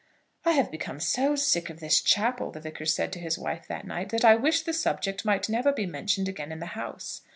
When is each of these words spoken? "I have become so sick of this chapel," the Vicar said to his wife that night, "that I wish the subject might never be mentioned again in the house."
"I 0.45 0.53
have 0.53 0.71
become 0.71 0.99
so 0.99 1.35
sick 1.35 1.69
of 1.69 1.79
this 1.79 2.01
chapel," 2.01 2.49
the 2.49 2.59
Vicar 2.59 2.87
said 2.87 3.13
to 3.13 3.19
his 3.19 3.37
wife 3.37 3.67
that 3.67 3.85
night, 3.85 4.09
"that 4.09 4.25
I 4.25 4.35
wish 4.35 4.61
the 4.63 4.73
subject 4.73 5.25
might 5.25 5.47
never 5.47 5.71
be 5.71 5.85
mentioned 5.85 6.27
again 6.27 6.51
in 6.51 6.57
the 6.59 6.65
house." 6.73 7.21